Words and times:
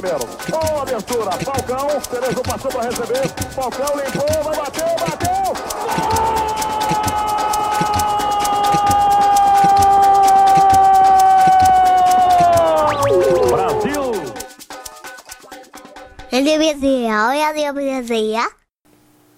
primeiro. 0.00 0.26
Boa 0.48 0.82
abertura, 0.82 1.30
Falcão, 1.32 1.88
Cerezo 2.00 2.42
passou 2.42 2.70
para 2.70 2.88
receber, 2.88 3.28
Falcão 3.54 3.92
limpou, 3.96 4.44
vai 4.44 4.56
bater, 4.56 4.84
bateu! 5.00 5.28
Brasil! 13.50 14.12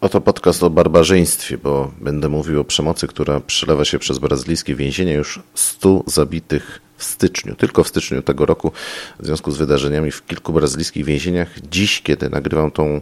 Oto 0.01 0.21
podcast 0.21 0.63
o 0.63 0.71
barbarzyństwie, 0.71 1.59
bo 1.59 1.93
będę 2.01 2.29
mówił 2.29 2.61
o 2.61 2.65
przemocy, 2.65 3.07
która 3.07 3.41
przelewa 3.41 3.85
się 3.85 3.99
przez 3.99 4.19
brazylijskie 4.19 4.75
więzienia 4.75 5.15
już 5.15 5.41
100 5.55 6.03
zabitych 6.07 6.81
w 7.01 7.05
styczniu, 7.05 7.55
tylko 7.55 7.85
w 7.85 7.89
styczniu 7.89 8.23
tego 8.23 8.47
roku, 8.47 8.73
w 9.21 9.27
związku 9.27 9.51
z 9.51 9.57
wydarzeniami 9.57 10.11
w 10.11 10.27
kilku 10.27 10.53
brazylijskich 10.53 11.05
więzieniach. 11.05 11.49
Dziś, 11.71 12.03
kiedy 12.03 12.31
nagrywam 12.31 12.71
tą 12.71 13.01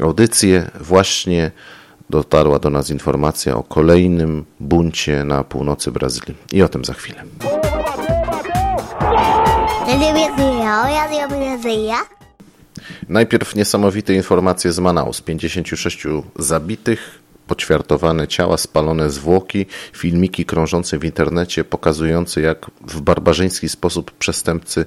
audycję, 0.00 0.70
właśnie 0.80 1.50
dotarła 2.10 2.58
do 2.58 2.70
nas 2.70 2.90
informacja 2.90 3.56
o 3.56 3.62
kolejnym 3.62 4.44
buncie 4.60 5.24
na 5.24 5.44
północy 5.44 5.92
Brazylii. 5.92 6.36
I 6.52 6.62
o 6.62 6.68
tym 6.68 6.84
za 6.84 6.94
chwilę. 6.94 7.24
Najpierw 13.08 13.54
niesamowite 13.54 14.14
informacje 14.14 14.72
z 14.72 14.78
Manaus. 14.78 15.20
56 15.20 16.02
zabitych, 16.36 17.18
poćwiartowane 17.50 18.28
ciała, 18.28 18.56
spalone 18.56 19.10
zwłoki, 19.10 19.66
filmiki 19.92 20.44
krążące 20.44 20.98
w 20.98 21.04
internecie 21.04 21.64
pokazujące 21.64 22.40
jak 22.40 22.70
w 22.86 23.00
barbarzyński 23.00 23.68
sposób 23.68 24.10
przestępcy 24.10 24.84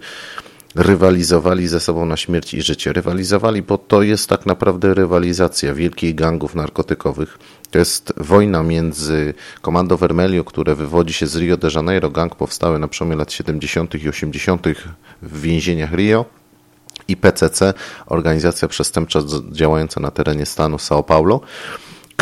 rywalizowali 0.76 1.68
ze 1.68 1.80
sobą 1.80 2.06
na 2.06 2.18
śmierć 2.18 2.54
i 2.54 2.62
życie. 2.62 2.94
Rywalizowali, 2.94 3.62
bo 3.62 3.78
to 3.78 4.02
jest 4.02 4.30
tak 4.30 4.46
naprawdę 4.46 4.94
rywalizacja 4.94 5.74
wielkich 5.74 6.16
gangów 6.16 6.56
narkotykowych. 6.56 7.40
To 7.72 7.80
jest 7.80 8.14
wojna 8.18 8.64
między 8.64 9.34
Komando 9.62 9.98
Vermelho, 9.98 10.44
które 10.44 10.76
wywodzi 10.76 11.14
się 11.14 11.28
z 11.28 11.36
Rio 11.36 11.58
de 11.58 11.70
Janeiro. 11.76 12.10
Gang 12.10 12.36
powstały 12.36 12.80
na 12.80 12.88
przełomie 12.88 13.16
lat 13.16 13.32
70. 13.32 13.96
i 13.96 14.10
80. 14.10 14.68
w 15.22 15.42
więzieniach 15.42 15.94
Rio 15.94 16.26
i 17.08 17.18
PCC, 17.18 17.74
organizacja 18.06 18.68
przestępcza 18.68 19.20
działająca 19.52 20.00
na 20.00 20.12
terenie 20.12 20.46
stanu 20.46 20.78
São 20.78 21.04
Paulo, 21.04 21.42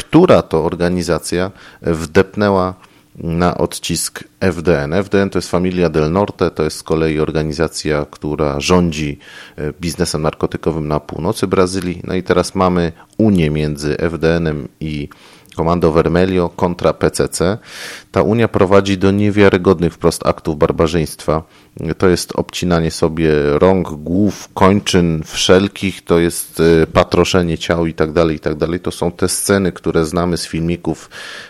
która 0.04 0.42
to 0.42 0.66
organizacja 0.66 1.52
wdepnęła 1.82 2.74
na 3.16 3.58
odcisk 3.58 4.24
FDN. 4.40 4.94
FDN 4.94 5.30
to 5.30 5.38
jest 5.38 5.50
Familia 5.50 5.90
del 5.90 6.12
Norte, 6.12 6.52
to 6.52 6.64
jest 6.64 6.78
z 6.78 6.84
kolei 6.84 7.20
organizacja, 7.20 8.06
która 8.12 8.60
rządzi 8.60 9.20
e, 9.58 9.74
biznesem 9.82 10.22
narkotykowym 10.22 10.88
na 10.88 11.00
północy 11.00 11.48
Brazylii. 11.48 12.02
No 12.04 12.16
i 12.16 12.24
teraz 12.24 12.56
mamy 12.56 12.92
unię 13.18 13.50
między 13.50 13.98
FDN-em 13.98 14.68
i 14.80 15.10
Komando 15.56 15.92
Vermelho 15.92 16.50
kontra 16.50 16.94
PCC. 16.94 17.58
Ta 18.12 18.22
Unia 18.22 18.48
prowadzi 18.48 18.98
do 18.98 19.12
niewiarygodnych 19.12 19.94
wprost 19.94 20.28
aktów 20.28 20.58
barbarzyństwa. 20.58 21.44
To 21.98 22.08
jest 22.10 22.32
obcinanie 22.36 22.92
sobie 22.92 23.32
rąk, 23.60 23.92
głów, 23.92 24.50
kończyn 24.54 25.24
wszelkich, 25.26 26.04
to 26.04 26.20
jest 26.20 26.60
e, 26.60 26.88
patroszenie 26.88 27.58
ciał 27.58 27.86
i 27.86 27.94
tak 27.94 28.12
dalej, 28.12 28.36
i 28.36 28.40
tak 28.40 28.56
dalej. 28.56 28.80
To 28.80 28.92
są 28.92 29.12
te 29.12 29.30
sceny, 29.30 29.72
które 29.72 30.06
znamy 30.06 30.38
z 30.38 30.48
filmików, 30.48 31.10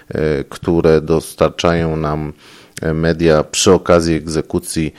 e, 0.10 0.44
które 0.44 1.02
dostarczają 1.02 1.96
nam 1.98 2.34
e, 2.82 2.94
media 2.94 3.44
przy 3.44 3.72
okazji 3.72 4.16
egzekucji 4.16 4.94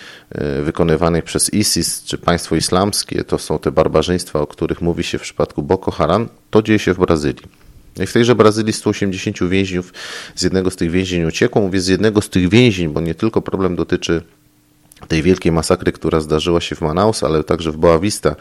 wykonywanych 0.62 1.24
przez 1.24 1.54
ISIS 1.54 2.04
czy 2.04 2.18
państwo 2.18 2.56
islamskie. 2.56 3.24
To 3.24 3.38
są 3.38 3.58
te 3.58 3.72
barbarzyństwa, 3.72 4.40
o 4.40 4.46
których 4.46 4.82
mówi 4.82 5.04
się 5.04 5.18
w 5.18 5.22
przypadku 5.22 5.62
Boko 5.62 5.90
Haram. 5.90 6.28
To 6.50 6.62
dzieje 6.62 6.78
się 6.78 6.94
w 6.94 6.98
Brazylii. 6.98 7.61
I 8.00 8.06
w 8.06 8.12
tejże 8.12 8.34
Brazylii 8.34 8.72
180 8.72 9.48
więźniów 9.48 9.92
z 10.34 10.42
jednego 10.42 10.70
z 10.70 10.76
tych 10.76 10.90
więzień 10.90 11.24
uciekło. 11.24 11.62
Mówię 11.62 11.80
z 11.80 11.88
jednego 11.88 12.20
z 12.20 12.28
tych 12.28 12.48
więzień, 12.48 12.88
bo 12.88 13.00
nie 13.00 13.14
tylko 13.14 13.42
problem 13.42 13.76
dotyczy 13.76 14.22
tej 15.08 15.22
wielkiej 15.22 15.52
masakry, 15.52 15.92
która 15.92 16.20
zdarzyła 16.20 16.60
się 16.60 16.76
w 16.76 16.80
Manaus, 16.80 17.22
ale 17.22 17.44
także 17.44 17.72
w 17.72 17.76
Boa 17.76 17.98
Vista. 17.98 18.36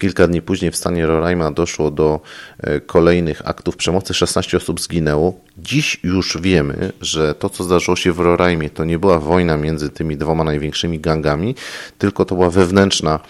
Kilka 0.00 0.28
dni 0.28 0.42
później 0.42 0.70
w 0.70 0.76
stanie 0.76 1.06
Roraima 1.06 1.50
doszło 1.50 1.90
do 1.90 2.20
e, 2.60 2.80
kolejnych 2.80 3.48
aktów 3.48 3.76
przemocy. 3.76 4.14
16 4.14 4.56
osób 4.56 4.80
zginęło. 4.80 5.40
Dziś 5.58 6.00
już 6.02 6.38
wiemy, 6.40 6.92
że 7.00 7.34
to, 7.34 7.50
co 7.50 7.64
zdarzyło 7.64 7.96
się 7.96 8.12
w 8.12 8.20
Roraimie, 8.20 8.70
to 8.70 8.84
nie 8.84 8.98
była 8.98 9.18
wojna 9.18 9.56
między 9.56 9.90
tymi 9.90 10.16
dwoma 10.16 10.44
największymi 10.44 11.00
gangami, 11.00 11.54
tylko 11.98 12.24
to 12.24 12.34
była 12.34 12.50
wewnętrzna 12.50 13.20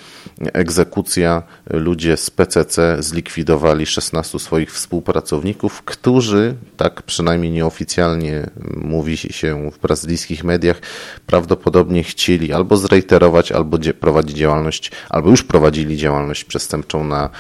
egzekucja. 0.41 1.43
Ludzie 1.71 2.17
z 2.17 2.31
PCC 2.31 2.97
zlikwidowali 3.01 3.87
16 3.87 4.39
swoich 4.39 4.73
współpracowników, 4.73 5.83
którzy, 5.83 6.55
tak 6.77 7.03
przynajmniej 7.03 7.53
nieoficjalnie 7.53 8.51
mówi 8.77 9.17
się 9.17 9.71
w 9.71 9.79
brazylijskich 9.79 10.45
mediach, 10.45 10.81
prawdopodobnie 11.27 12.05
chcieli 12.05 12.53
albo 12.53 12.77
zreiterować, 12.77 13.53
albo 13.53 13.79
prowadzić 14.01 14.37
działalność, 14.37 14.91
albo 15.09 15.31
już 15.31 15.43
prowadzili 15.43 15.97
działalność 15.97 16.45
przestępczą 16.57 17.05
na 17.05 17.31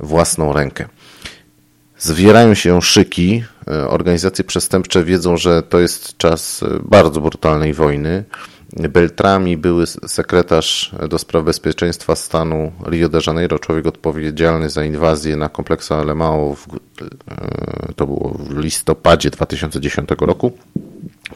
własną 0.00 0.52
rękę. 0.52 0.88
Zwierają 1.98 2.54
się 2.54 2.82
szyki. 2.82 3.44
Organizacje 3.88 4.44
przestępcze 4.44 5.04
wiedzą, 5.04 5.36
że 5.36 5.62
to 5.62 5.80
jest 5.80 6.16
czas 6.16 6.64
bardzo 6.82 7.20
brutalnej 7.20 7.74
wojny. 7.74 8.24
Beltrami, 8.72 9.56
były 9.56 9.86
sekretarz 9.86 10.94
do 11.08 11.18
spraw 11.18 11.44
bezpieczeństwa 11.44 12.16
stanu 12.16 12.72
Rio 12.86 13.08
de 13.08 13.20
Janeiro, 13.26 13.58
człowiek 13.58 13.86
odpowiedzialny 13.86 14.70
za 14.70 14.84
inwazję 14.84 15.36
na 15.36 15.48
kompleks 15.48 15.90
Alemão, 15.90 16.54
e, 17.28 17.92
to 17.96 18.06
było 18.06 18.36
w 18.38 18.58
listopadzie 18.58 19.30
2010 19.30 20.26
roku, 20.26 20.52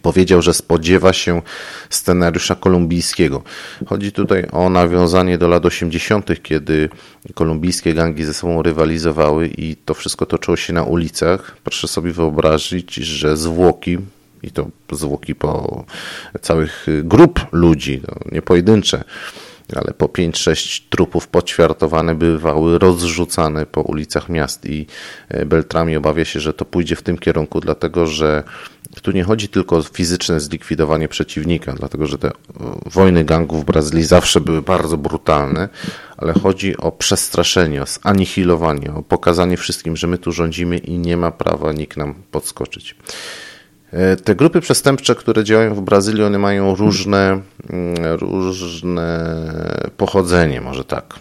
powiedział, 0.03 0.43
że 0.43 0.55
spodziewa 0.55 1.13
się 1.13 1.43
scenariusza 1.91 2.55
kolumbijskiego. 2.55 3.43
Chodzi 3.87 4.13
tutaj 4.13 4.47
o 4.53 4.71
nawiązanie 4.71 5.39
do 5.39 5.49
lat 5.49 5.67
80., 5.67 6.43
kiedy 6.43 6.89
kolumbijskie 7.35 7.95
gangi 7.95 8.25
ze 8.25 8.35
sobą 8.35 8.63
rywalizowały 8.63 9.51
i 9.59 9.77
to 9.77 9.95
wszystko 9.95 10.27
toczyło 10.27 10.57
się 10.57 10.73
na 10.73 10.83
ulicach. 10.83 11.57
Proszę 11.65 11.89
sobie 11.89 12.13
wyobrazić, 12.13 12.95
że 12.95 13.37
zwłoki 13.37 13.99
i 14.43 14.51
to 14.51 14.67
zwłoki 14.93 15.35
po 15.35 15.85
całych 16.41 16.87
grup 17.05 17.47
ludzi, 17.53 18.03
no, 18.09 18.15
nie 18.33 18.43
pojedyncze, 18.43 19.05
ale 19.77 19.95
po 19.95 20.07
5-6 20.07 20.83
trupów 20.91 21.29
poćwiartowane 21.29 22.15
bywały 22.15 22.79
rozrzucane 22.79 23.67
po 23.67 23.81
ulicach 23.83 24.29
miast 24.29 24.67
i 24.67 24.87
e, 25.29 25.47
Beltrami 25.47 25.97
obawia 25.97 26.25
się, 26.25 26.41
że 26.41 26.53
to 26.53 26.65
pójdzie 26.65 26.97
w 26.97 27.03
tym 27.03 27.19
kierunku, 27.19 27.61
dlatego 27.61 28.07
że 28.07 28.43
tu 29.03 29.11
nie 29.11 29.25
chodzi 29.25 29.49
tylko 29.49 29.77
o 29.77 29.83
fizyczne 29.83 30.41
zlikwidowanie 30.41 31.09
przeciwnika, 31.09 31.73
dlatego 31.73 32.07
że 32.07 32.19
te 32.19 32.29
e, 32.29 32.33
wojny 32.87 33.25
gangów 33.25 33.63
w 33.63 33.65
Brazylii 33.65 34.05
zawsze 34.05 34.41
były 34.41 34.63
bardzo 34.63 34.97
brutalne, 34.97 35.69
ale 36.17 36.33
chodzi 36.33 36.77
o 36.77 36.93
przestraszenie, 36.93 37.83
o 37.83 37.87
zanihilowanie, 37.87 38.95
o 38.95 39.03
pokazanie 39.03 39.57
wszystkim, 39.57 39.97
że 39.97 40.07
my 40.07 40.19
tu 40.19 40.33
rządzimy 40.33 40.79
i 40.79 40.99
nie 40.99 41.17
ma 41.17 41.31
prawa 41.31 41.73
nikt 41.73 41.97
nam 41.97 42.15
podskoczyć. 42.31 42.97
E, 43.93 44.17
te 44.17 44.35
grupy 44.35 44.61
przestępcze, 44.61 45.15
które 45.15 45.45
działają 45.45 45.75
w 45.75 45.81
Brazylii, 45.81 46.23
one 46.23 46.39
mają 46.39 46.75
różne, 46.75 47.41
mm, 47.71 47.97
różne 48.19 49.37
pochodzenie, 49.97 50.61
może 50.61 50.85
tak. 50.85 51.15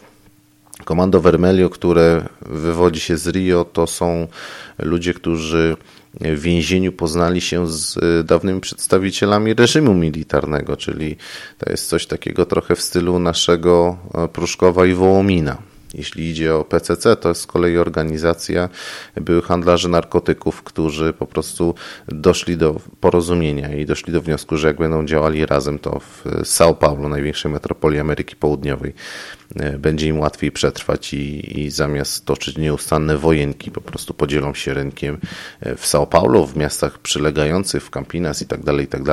Komando 0.85 1.22
Vermelho, 1.22 1.69
które 1.69 2.25
wywodzi 2.41 3.00
się 3.00 3.18
z 3.18 3.28
Rio, 3.28 3.66
to 3.66 3.88
są 3.88 4.28
ludzie, 4.79 5.14
którzy 5.14 5.78
w 6.14 6.41
więzieniu 6.41 6.91
poznali 6.91 7.41
się 7.41 7.67
z 7.67 7.97
e, 7.97 8.23
dawnymi 8.23 8.61
przedstawicielami 8.61 9.53
reżimu 9.53 9.94
militarnego, 9.94 10.78
czyli 10.78 11.16
to 11.58 11.72
jest 11.72 11.88
coś 11.88 12.06
takiego 12.06 12.46
trochę 12.46 12.76
w 12.76 12.82
stylu 12.82 13.20
naszego 13.20 13.97
e, 14.14 14.28
Pruszkowa 14.28 14.85
i 14.85 14.94
Wołomina. 14.94 15.69
Jeśli 15.94 16.30
idzie 16.30 16.56
o 16.56 16.64
PCC, 16.64 17.16
to 17.16 17.30
jest 17.30 17.41
z 17.41 17.47
kolei 17.47 17.78
organizacja 17.78 18.70
byłych 19.16 19.46
handlarzy 19.46 19.90
narkotyków, 19.90 20.64
którzy 20.64 21.14
po 21.14 21.26
prostu 21.26 21.76
doszli 22.08 22.58
do 22.58 22.82
porozumienia 23.00 23.76
i 23.76 23.86
doszli 23.86 24.14
do 24.14 24.22
wniosku, 24.22 24.58
że 24.58 24.68
jak 24.68 24.78
będą 24.78 25.06
działali 25.06 25.46
razem, 25.46 25.80
to 25.80 26.00
w 26.00 26.26
São 26.44 26.76
Paulo, 26.76 27.09
największej 27.09 27.52
metropolii 27.52 28.00
Ameryki 28.00 28.36
Południowej, 28.36 28.94
e, 29.56 29.78
będzie 29.78 30.08
im 30.08 30.20
łatwiej 30.20 30.52
przetrwać 30.52 31.14
i, 31.14 31.59
i 31.59 31.72
zamiast 31.72 32.26
toczyć 32.26 32.58
nieustanne 32.58 33.18
wojenki, 33.18 33.72
po 33.72 33.82
prostu 33.82 34.14
podzielą 34.14 34.53
się 34.53 34.74
rynkiem 34.74 35.18
e, 35.59 35.76
w 35.76 35.85
São 35.85 36.08
Paulo, 36.08 36.46
w 36.46 36.58
miastach 36.58 37.00
przylegających, 37.00 37.84
w 37.84 37.90
Campinas 37.90 38.42
i 38.42 38.46
tak 38.46 38.64
dalej, 38.64 38.85
i 38.85 38.88
tak 38.88 39.03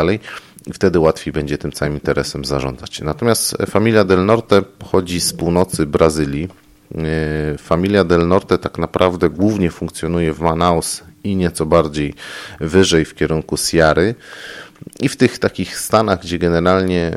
i 0.66 0.72
wtedy 0.72 0.98
łatwiej 0.98 1.32
będzie 1.32 1.58
tym 1.58 1.72
całym 1.72 1.94
interesem 1.94 2.44
zarządzać. 2.44 3.00
Natomiast 3.00 3.56
familia 3.66 4.04
Del 4.04 4.26
Norte 4.26 4.62
pochodzi 4.62 5.20
z 5.20 5.32
północy 5.32 5.86
Brazylii, 5.86 6.48
Familia 7.58 8.04
del 8.04 8.28
Norte 8.28 8.58
tak 8.58 8.78
naprawdę 8.78 9.30
głównie 9.30 9.70
funkcjonuje 9.70 10.32
w 10.32 10.40
Manaus 10.40 11.02
i 11.24 11.36
nieco 11.36 11.66
bardziej 11.66 12.14
wyżej 12.60 13.04
w 13.04 13.14
kierunku 13.14 13.56
Sierry. 13.56 14.14
I 15.00 15.08
w 15.08 15.16
tych 15.16 15.38
takich 15.38 15.78
stanach, 15.78 16.22
gdzie 16.22 16.38
generalnie 16.38 17.12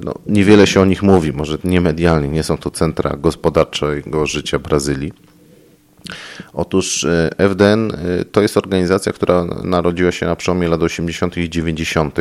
no, 0.00 0.14
niewiele 0.26 0.66
się 0.66 0.80
o 0.80 0.84
nich 0.84 1.02
mówi, 1.02 1.32
może 1.32 1.58
nie 1.64 1.80
medialnie, 1.80 2.28
nie 2.28 2.42
są 2.42 2.58
to 2.58 2.70
centra 2.70 3.16
gospodarczego 3.16 4.26
życia 4.26 4.58
Brazylii. 4.58 5.12
Otóż 6.52 7.06
FDN 7.38 7.92
to 8.32 8.42
jest 8.42 8.56
organizacja, 8.56 9.12
która 9.12 9.44
narodziła 9.64 10.12
się 10.12 10.26
na 10.26 10.36
przełomie 10.36 10.68
lat 10.68 10.82
80. 10.82 11.36
i 11.36 11.50
90., 11.50 12.16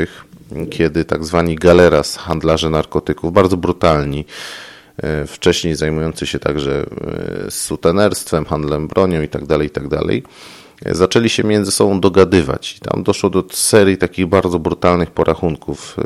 kiedy 0.69 1.05
tak 1.05 1.25
zwani 1.25 1.55
galeras, 1.55 2.17
handlarze 2.17 2.69
narkotyków, 2.69 3.33
bardzo 3.33 3.57
brutalni, 3.57 4.25
wcześniej 5.27 5.75
zajmujący 5.75 6.27
się 6.27 6.39
także 6.39 6.85
sutenerstwem, 7.49 8.45
handlem 8.45 8.87
bronią 8.87 9.21
itd., 9.21 9.57
itd., 9.63 9.99
zaczęli 10.85 11.29
się 11.29 11.43
między 11.43 11.71
sobą 11.71 11.99
dogadywać. 11.99 12.79
Tam 12.79 13.03
doszło 13.03 13.29
do 13.29 13.43
serii 13.51 13.97
takich 13.97 14.27
bardzo 14.27 14.59
brutalnych 14.59 15.11
porachunków. 15.11 15.97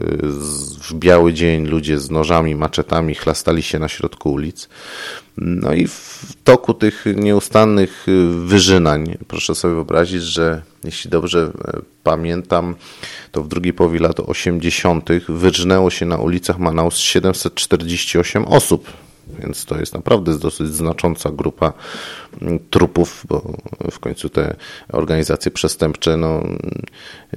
W 0.81 0.93
biały 0.93 1.33
dzień 1.33 1.65
ludzie 1.65 1.99
z 1.99 2.11
nożami, 2.11 2.55
maczetami 2.55 3.15
chlastali 3.15 3.63
się 3.63 3.79
na 3.79 3.88
środku 3.88 4.33
ulic. 4.33 4.69
No 5.38 5.73
i 5.73 5.88
w 5.88 6.33
toku 6.43 6.73
tych 6.73 7.05
nieustannych 7.15 8.05
wyżynań, 8.45 9.17
proszę 9.27 9.55
sobie 9.55 9.73
wyobrazić, 9.73 10.23
że 10.23 10.61
jeśli 10.83 11.09
dobrze 11.09 11.51
pamiętam, 12.03 12.75
to 13.31 13.43
w 13.43 13.47
drugiej 13.47 13.73
połowie 13.73 13.99
lat 13.99 14.19
80. 14.19 15.09
wyrżnęło 15.29 15.89
się 15.89 16.05
na 16.05 16.17
ulicach 16.17 16.59
Manaus 16.59 16.97
748 16.97 18.45
osób 18.45 18.87
więc 19.41 19.65
to 19.65 19.79
jest 19.79 19.93
naprawdę 19.93 20.39
dosyć 20.39 20.67
znacząca 20.67 21.31
grupa 21.31 21.73
trupów, 22.69 23.25
bo 23.29 23.57
w 23.91 23.99
końcu 23.99 24.29
te 24.29 24.55
organizacje 24.91 25.51
przestępcze 25.51 26.17
no, 26.17 26.43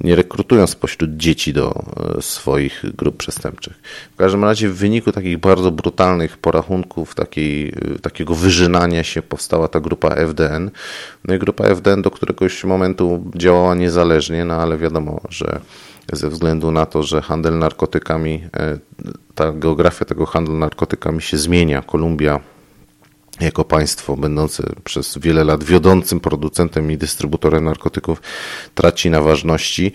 nie 0.01 0.17
rekrutują 0.17 0.67
spośród 0.67 1.17
dzieci 1.17 1.53
do 1.53 1.85
swoich 2.21 2.85
grup 2.97 3.17
przestępczych. 3.17 3.81
W 4.15 4.17
każdym 4.17 4.45
razie 4.45 4.69
w 4.69 4.77
wyniku 4.77 5.13
takich 5.13 5.39
bardzo 5.39 5.71
brutalnych 5.71 6.39
porachunków, 6.39 7.15
takiej, 7.15 7.73
takiego 8.03 8.35
wyżynania 8.35 9.05
się 9.05 9.23
powstała 9.23 9.69
ta 9.69 9.81
grupa 9.81 10.09
FDN. 10.09 10.71
No 11.25 11.35
i 11.35 11.39
grupa 11.39 11.65
FDN 11.65 12.03
do 12.03 12.11
któregoś 12.11 12.65
momentu 12.65 13.25
działała 13.37 13.75
niezależnie, 13.75 14.45
no 14.45 14.55
ale 14.55 14.79
wiadomo, 14.79 15.21
że 15.29 15.61
ze 16.13 16.29
względu 16.29 16.71
na 16.71 16.87
to, 16.87 17.03
że 17.03 17.23
handel 17.23 17.59
narkotykami, 17.59 18.49
ta 19.35 19.53
geografia 19.53 20.05
tego 20.05 20.27
handlu 20.27 20.57
narkotykami 20.57 21.23
się 21.23 21.39
zmienia. 21.39 21.83
Kolumbia 21.83 22.41
jako 23.41 23.65
państwo 23.65 24.17
będące 24.17 24.63
przez 24.85 25.19
wiele 25.19 25.45
lat 25.45 25.65
wiodącym 25.65 26.21
producentem 26.21 26.91
i 26.91 26.97
dystrybutorem 26.97 27.65
narkotyków 27.65 28.23
traci 28.75 29.11
na 29.11 29.23
ważności. 29.23 29.93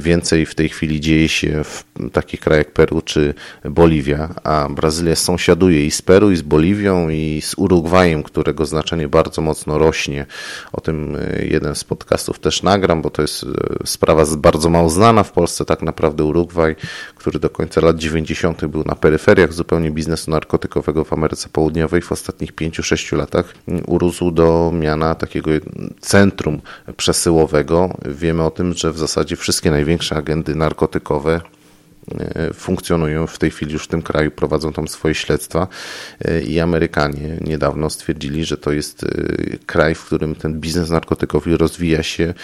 Więcej 0.00 0.46
w 0.46 0.54
tej 0.54 0.68
chwili 0.68 1.00
dzieje 1.00 1.28
się 1.28 1.64
w 1.64 1.84
takich 2.12 2.40
krajach 2.40 2.66
jak 2.66 2.74
Peru 2.74 3.00
czy 3.00 3.34
Boliwia, 3.64 4.28
a 4.44 4.68
Brazylia 4.70 5.16
sąsiaduje 5.16 5.86
i 5.86 5.90
z 5.90 6.02
Peru, 6.02 6.30
i 6.30 6.36
z 6.36 6.42
Boliwią, 6.42 7.08
i 7.08 7.42
z 7.42 7.54
Urugwajem, 7.56 8.22
którego 8.22 8.66
znaczenie 8.66 9.08
bardzo 9.08 9.42
mocno 9.42 9.78
rośnie. 9.78 10.26
O 10.72 10.80
tym 10.80 11.16
jeden 11.50 11.74
z 11.74 11.84
podcastów 11.84 12.38
też 12.38 12.62
nagram, 12.62 13.02
bo 13.02 13.10
to 13.10 13.22
jest 13.22 13.44
sprawa 13.84 14.24
bardzo 14.36 14.70
mało 14.70 14.90
znana 14.90 15.22
w 15.22 15.32
Polsce. 15.32 15.64
Tak 15.64 15.82
naprawdę 15.82 16.24
Urugwaj, 16.24 16.76
który 17.16 17.38
do 17.38 17.50
końca 17.50 17.80
lat 17.80 17.96
90. 17.96 18.66
był 18.66 18.84
na 18.84 18.94
peryferiach 18.94 19.52
zupełnie 19.52 19.90
biznesu 19.90 20.30
narkotykowego 20.30 21.04
w 21.04 21.12
Ameryce 21.12 21.48
Południowej 21.48 22.02
w 22.02 22.12
ostatnich 22.12 22.52
5-6 22.70 23.16
latach 23.16 23.54
urósł 23.86 24.30
do 24.30 24.72
miana 24.74 25.14
takiego 25.14 25.50
centrum 26.00 26.60
przesyłowego. 26.96 27.96
Wiemy 28.04 28.42
o 28.42 28.50
tym, 28.50 28.74
że 28.74 28.92
w 28.92 28.98
zasadzie 28.98 29.36
wszystkie 29.36 29.70
największe 29.70 30.16
agendy 30.16 30.54
narkotykowe 30.54 31.40
funkcjonują 32.54 33.26
w 33.26 33.38
tej 33.38 33.50
chwili 33.50 33.72
już 33.72 33.84
w 33.84 33.88
tym 33.88 34.02
kraju, 34.02 34.30
prowadzą 34.30 34.72
tam 34.72 34.88
swoje 34.88 35.14
śledztwa 35.14 35.68
i 36.46 36.60
Amerykanie 36.60 37.38
niedawno 37.40 37.90
stwierdzili, 37.90 38.44
że 38.44 38.56
to 38.56 38.72
jest 38.72 39.06
kraj, 39.66 39.94
w 39.94 40.04
którym 40.04 40.34
ten 40.34 40.60
biznes 40.60 40.90
narkotykowy 40.90 41.56
rozwija 41.56 42.02
się 42.02 42.34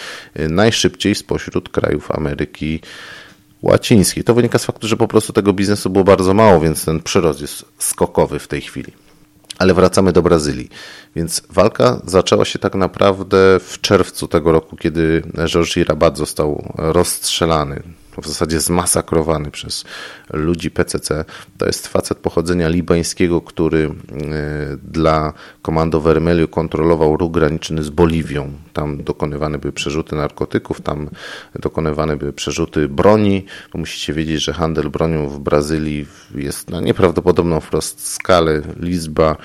najszybciej 0.49 1.15
spośród 1.15 1.69
krajów 1.69 2.11
Ameryki 2.11 2.79
Łacińskiej. 3.61 4.23
To 4.23 4.33
wynika 4.33 4.59
z 4.59 4.65
faktu, 4.65 4.87
że 4.87 4.97
po 4.97 5.07
prostu 5.07 5.33
tego 5.33 5.53
biznesu 5.53 5.89
było 5.89 6.03
bardzo 6.03 6.33
mało, 6.33 6.59
więc 6.59 6.85
ten 6.85 7.01
przyrost 7.01 7.41
jest 7.41 7.65
skokowy 7.77 8.39
w 8.39 8.47
tej 8.47 8.61
chwili. 8.61 8.93
Ale 9.63 9.73
wracamy 9.73 10.11
do 10.11 10.21
Brazylii. 10.21 10.69
Więc 11.15 11.41
walka 11.49 12.01
zaczęła 12.05 12.45
się 12.45 12.59
tak 12.59 12.75
naprawdę 12.75 13.37
w 13.59 13.81
czerwcu 13.81 14.27
tego 14.27 14.51
roku, 14.51 14.77
kiedy 14.77 15.23
Jorge 15.53 15.83
Rabat 15.87 16.17
został 16.17 16.73
rozstrzelany, 16.77 17.83
w 18.21 18.27
zasadzie 18.27 18.59
zmasakrowany 18.59 19.51
przez 19.51 19.85
ludzi 20.33 20.71
PCC. 20.71 21.25
To 21.57 21.65
jest 21.65 21.87
facet 21.87 22.17
pochodzenia 22.17 22.69
libańskiego, 22.69 23.41
który 23.41 23.89
dla 24.83 25.33
Komando 25.61 26.01
Vermelho 26.01 26.47
kontrolował 26.47 27.17
ruch 27.17 27.31
graniczny 27.31 27.83
z 27.83 27.89
Boliwią. 27.89 28.51
Tam 28.73 29.03
dokonywane 29.03 29.57
były 29.57 29.73
przerzuty 29.73 30.15
narkotyków, 30.15 30.81
tam 30.81 31.09
dokonywane 31.59 32.17
były 32.17 32.33
przerzuty 32.33 32.87
broni, 32.87 33.45
musicie 33.73 34.13
wiedzieć, 34.13 34.43
że 34.43 34.53
handel 34.53 34.89
bronią 34.89 35.29
w 35.29 35.39
Brazylii 35.39 36.05
jest 36.35 36.69
na 36.69 36.81
nieprawdopodobną 36.81 37.59
wprost 37.59 38.07
skalę. 38.07 38.61
Liczba 38.79 39.35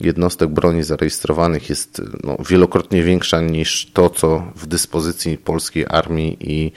jednostek 0.00 0.48
broni 0.48 0.82
zarejestrowanych 0.82 1.68
jest 1.70 2.02
no, 2.24 2.36
wielokrotnie 2.48 3.02
większa 3.02 3.40
niż 3.40 3.90
to, 3.92 4.10
co 4.10 4.52
w 4.56 4.66
dyspozycji 4.66 5.38
polskiej 5.38 5.86
armii 5.88 6.36
i 6.40 6.72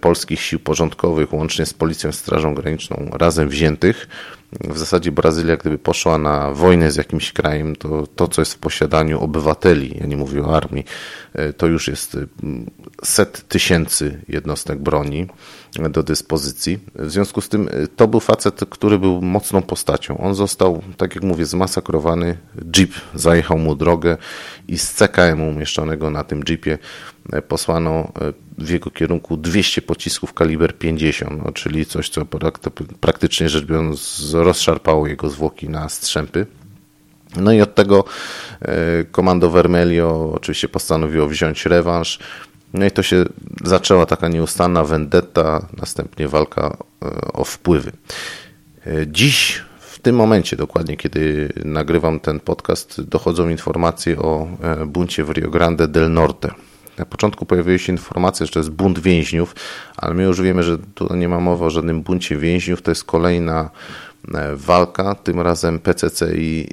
polskich 0.00 0.40
sił 0.40 0.60
porządkowych, 0.60 1.32
łącznie 1.32 1.66
z 1.66 1.74
Policją 1.74 2.12
Strażą 2.12 2.54
Graniczną, 2.54 3.10
razem 3.12 3.48
wziętych. 3.48 4.08
W 4.60 4.78
zasadzie 4.78 5.12
Brazylia, 5.12 5.56
gdyby 5.56 5.78
poszła 5.78 6.18
na 6.18 6.52
wojnę 6.52 6.90
z 6.90 6.96
jakimś 6.96 7.32
krajem, 7.32 7.76
to 7.76 8.06
to, 8.06 8.28
co 8.28 8.40
jest 8.40 8.54
w 8.54 8.58
posiadaniu 8.58 9.20
obywateli, 9.20 9.96
ja 10.00 10.06
nie 10.06 10.16
mówię 10.16 10.44
o 10.44 10.56
armii, 10.56 10.84
to 11.56 11.66
już 11.66 11.88
jest 11.88 12.16
set 13.04 13.48
tysięcy 13.48 14.20
jednostek 14.28 14.78
broni 14.78 15.26
do 15.90 16.02
dyspozycji. 16.02 16.78
W 16.94 17.10
związku 17.10 17.40
z 17.40 17.48
tym 17.48 17.68
to 17.96 18.08
był 18.08 18.20
facet, 18.20 18.60
który 18.70 18.98
był 18.98 19.22
mocną 19.22 19.62
postacią. 19.62 20.18
On 20.18 20.34
został, 20.34 20.82
tak 20.96 21.14
jak 21.14 21.24
mówię, 21.24 21.46
zmasakrowany. 21.46 22.36
Jeep 22.76 22.90
zajechał 23.14 23.58
mu 23.58 23.76
drogę 23.76 24.16
i 24.68 24.78
z 24.78 24.92
CKM 24.92 25.40
umieszczonego 25.40 26.10
na 26.10 26.24
tym 26.24 26.42
jeepie 26.48 26.78
posłano 27.48 28.12
w 28.58 28.70
jego 28.70 28.90
kierunku 28.90 29.36
200 29.36 29.82
pocisków 29.82 30.34
kaliber 30.34 30.78
50, 30.78 31.44
no, 31.44 31.52
czyli 31.52 31.86
coś, 31.86 32.08
co 32.08 32.22
praktycznie 33.00 33.48
rzecz 33.48 33.64
biorąc 33.64 34.30
rozszarpało 34.34 35.06
jego 35.06 35.30
zwłoki 35.30 35.68
na 35.68 35.88
strzępy. 35.88 36.46
No 37.36 37.52
i 37.52 37.60
od 37.60 37.74
tego 37.74 38.04
komando 39.10 39.50
Vermelio 39.50 40.32
oczywiście 40.34 40.68
postanowiło 40.68 41.28
wziąć 41.28 41.66
rewanż. 41.66 42.18
No 42.74 42.86
i 42.86 42.90
to 42.90 43.02
się 43.02 43.24
zaczęła 43.64 44.06
taka 44.06 44.28
nieustanna 44.28 44.84
vendetta, 44.84 45.66
następnie 45.76 46.28
walka 46.28 46.76
o 47.32 47.44
wpływy. 47.44 47.92
Dziś, 49.06 49.62
w 49.80 49.98
tym 49.98 50.16
momencie 50.16 50.56
dokładnie, 50.56 50.96
kiedy 50.96 51.52
nagrywam 51.64 52.20
ten 52.20 52.40
podcast, 52.40 53.02
dochodzą 53.02 53.48
informacje 53.48 54.18
o 54.18 54.48
buncie 54.86 55.24
w 55.24 55.30
Rio 55.30 55.50
Grande 55.50 55.88
del 55.88 56.12
Norte. 56.12 56.50
Na 57.00 57.06
początku 57.06 57.46
pojawiły 57.46 57.78
się 57.78 57.92
informacje, 57.92 58.46
że 58.46 58.52
to 58.52 58.58
jest 58.58 58.70
bunt 58.70 58.98
więźniów, 58.98 59.54
ale 59.96 60.14
my 60.14 60.22
już 60.22 60.40
wiemy, 60.40 60.62
że 60.62 60.78
tu 60.94 61.16
nie 61.16 61.28
ma 61.28 61.40
mowy 61.40 61.64
o 61.64 61.70
żadnym 61.70 62.02
buncie 62.02 62.36
więźniów. 62.36 62.82
To 62.82 62.90
jest 62.90 63.04
kolejna 63.04 63.70
walka, 64.54 65.14
tym 65.14 65.40
razem 65.40 65.78
PCC 65.78 66.32
i 66.36 66.68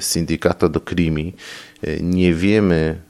Syndicato 0.00 0.68
do 0.68 0.80
Crimi. 0.80 1.34
Nie 2.00 2.34
wiemy 2.34 3.00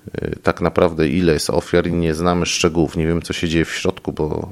tak 0.42 0.60
naprawdę 0.60 1.08
ile 1.08 1.32
jest 1.32 1.50
ofiar 1.50 1.86
i 1.86 1.92
nie 1.92 2.14
znamy 2.14 2.46
szczegółów. 2.46 2.96
Nie 2.96 3.06
wiemy 3.06 3.22
co 3.22 3.32
się 3.32 3.48
dzieje 3.48 3.64
w 3.64 3.74
środku, 3.74 4.12
bo 4.12 4.48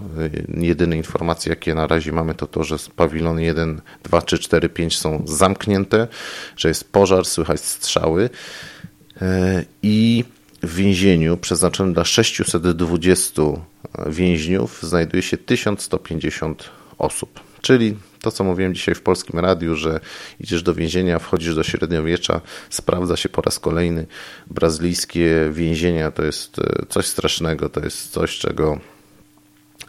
jedyne 0.57 0.97
informacje 0.97 1.51
jakie 1.51 1.75
na 1.75 1.87
razie 1.87 2.13
mamy 2.13 2.35
to 2.35 2.47
to, 2.47 2.65
że 2.65 2.77
pawilony 2.97 3.43
1, 3.43 3.81
2, 4.03 4.23
3, 4.23 4.39
4, 4.39 4.69
5 4.69 4.99
są 4.99 5.23
zamknięte, 5.27 6.09
że 6.57 6.69
jest 6.69 6.93
pożar, 6.93 7.25
słychać 7.25 7.61
strzały 7.61 8.31
i 9.83 10.25
w 10.63 10.75
więzieniu 10.75 11.37
przeznaczonym 11.37 11.95
dla 11.95 12.05
620 12.05 13.43
więźniów 14.07 14.83
znajduje 14.83 15.23
się 15.23 15.37
1150 15.37 16.71
osób. 16.99 17.41
Czyli 17.61 17.97
to, 18.21 18.31
co 18.31 18.45
mówiłem 18.45 18.75
dzisiaj 18.75 18.95
w 18.95 19.03
polskim 19.03 19.41
radiu, 19.41 19.77
że 19.77 20.01
idziesz 20.41 20.63
do 20.63 20.75
więzienia, 20.75 21.19
wchodzisz 21.19 21.55
do 21.55 21.63
średniowiecza, 21.63 22.41
sprawdza 22.71 23.17
się 23.17 23.29
po 23.29 23.43
raz 23.43 23.59
kolejny. 23.59 24.07
Brazylijskie 24.47 25.51
więzienia 25.53 26.11
to 26.11 26.25
jest 26.25 26.57
coś 26.89 27.07
strasznego, 27.07 27.69
to 27.69 27.81
jest 27.81 28.11
coś, 28.11 28.39
czego 28.39 28.81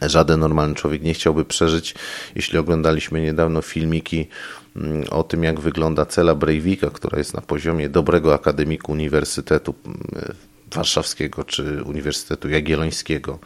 żaden 0.00 0.40
normalny 0.40 0.74
człowiek 0.74 1.02
nie 1.02 1.14
chciałby 1.14 1.44
przeżyć. 1.44 1.94
Jeśli 2.34 2.58
oglądaliśmy 2.58 3.20
niedawno 3.20 3.62
filmiki 3.62 4.28
mm, 4.76 5.04
o 5.10 5.22
tym, 5.22 5.44
jak 5.44 5.60
wygląda 5.60 6.06
cela 6.06 6.34
Breivika, 6.34 6.90
która 6.90 7.18
jest 7.18 7.34
na 7.34 7.40
poziomie 7.40 7.88
dobrego 7.88 8.34
akademiku 8.34 8.92
Uniwersytetu 8.92 9.74
mm, 9.86 10.34
Warszawskiego 10.72 11.44
czy 11.44 11.82
Uniwersytetu 11.82 12.48
Jagiellońskiego, 12.48 13.38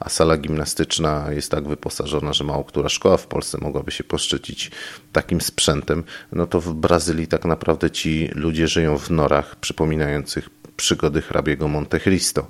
a 0.00 0.08
sala 0.08 0.36
gimnastyczna 0.36 1.26
jest 1.30 1.50
tak 1.50 1.68
wyposażona, 1.68 2.32
że 2.32 2.44
mało 2.44 2.64
która 2.64 2.88
szkoła 2.88 3.16
w 3.16 3.26
Polsce 3.26 3.58
mogłaby 3.60 3.90
się 3.90 4.04
poszczycić 4.04 4.70
takim 5.12 5.40
sprzętem, 5.40 6.04
no 6.32 6.46
to 6.46 6.60
w 6.60 6.74
Brazylii 6.74 7.26
tak 7.26 7.44
naprawdę 7.44 7.90
ci 7.90 8.30
ludzie 8.34 8.68
żyją 8.68 8.98
w 8.98 9.10
norach 9.10 9.56
przypominających 9.56 10.48
przygody 10.76 11.22
hrabiego 11.22 11.68
Monte 11.68 12.00
Cristo. 12.00 12.46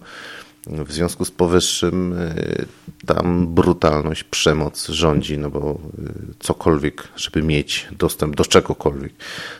W 0.67 0.93
związku 0.93 1.25
z 1.25 1.31
powyższym 1.31 2.13
y, 2.13 2.67
tam 3.07 3.55
brutalność, 3.55 4.25
przemoc 4.25 4.89
rządzi, 4.89 5.39
no 5.39 5.51
bo 5.51 5.79
y, 5.99 6.35
cokolwiek, 6.39 7.09
żeby 7.17 7.43
mieć 7.43 7.89
dostęp 7.99 8.37
do 8.37 8.45
czegokolwiek, 8.45 9.13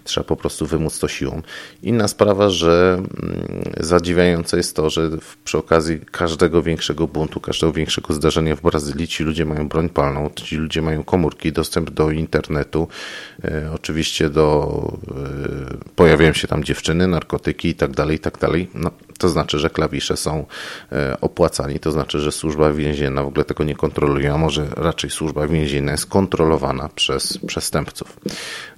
trzeba 0.05 0.25
po 0.25 0.37
prostu 0.37 0.67
wymóc 0.67 0.99
to 0.99 1.09
siłą. 1.09 1.43
Inna 1.83 2.09
sprawa, 2.09 2.51
że 2.51 2.95
mm, 2.95 3.63
zadziwiające 3.81 4.57
jest 4.57 4.77
to, 4.77 4.91
że 4.91 5.11
przy 5.45 5.59
okazji 5.59 6.01
każdego 6.11 6.63
większego 6.63 7.09
buntu, 7.09 7.41
każdego 7.41 7.73
większego 7.73 8.15
zdarzenia 8.15 8.57
w 8.57 8.61
Brazylii 8.61 9.09
ci 9.09 9.25
ludzie 9.25 9.45
mają 9.45 9.69
broń 9.69 9.89
palną, 9.89 10.31
ci 10.35 10.57
ludzie 10.57 10.83
mają 10.83 11.05
komórki, 11.05 11.53
dostęp 11.53 11.91
do 11.91 12.11
internetu, 12.11 12.89
y, 13.45 13.71
oczywiście 13.75 14.31
do 14.31 14.73
pojawiają 15.97 16.33
się 16.33 16.49
tam 16.49 16.65
dziewczyny, 16.65 17.09
narkotyki 17.09 17.69
i 17.69 17.75
tak 17.75 17.91
dalej, 17.91 18.17
i 18.17 18.21
tak 18.21 18.39
dalej. 18.39 18.69
No, 18.75 18.91
to 19.19 19.29
znaczy, 19.29 19.59
że 19.59 19.71
klawisze 19.71 20.17
są 20.17 20.47
e, 20.93 21.21
opłacani, 21.21 21.81
to 21.81 21.91
znaczy, 21.91 22.21
że 22.21 22.33
służba 22.33 22.73
więzienna 22.73 23.23
w 23.23 23.27
ogóle 23.27 23.45
tego 23.45 23.65
nie 23.65 23.75
kontroluje, 23.75 24.33
a 24.33 24.39
może 24.39 24.67
raczej 24.77 25.11
służba 25.11 25.49
więzienna 25.49 25.93
jest 25.93 26.07
kontrolowana 26.07 26.89
przez 26.95 27.39
przestępców. 27.39 28.21